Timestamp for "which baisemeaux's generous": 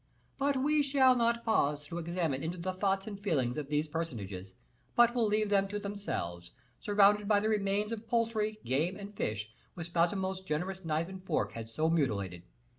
9.75-10.83